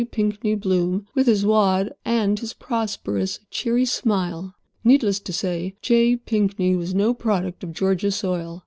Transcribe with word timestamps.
Pinkney 0.09 0.55
Bloom 0.55 1.05
with 1.13 1.27
his 1.27 1.45
"wad" 1.45 1.93
and 2.03 2.39
his 2.39 2.53
prosperous, 2.53 3.39
cheery 3.51 3.85
smile. 3.85 4.55
Needless 4.83 5.19
to 5.19 5.31
say 5.31 5.75
J. 5.83 6.15
Pinkney 6.15 6.75
was 6.75 6.95
no 6.95 7.13
product 7.13 7.63
of 7.63 7.71
Georgia 7.71 8.09
soil. 8.09 8.59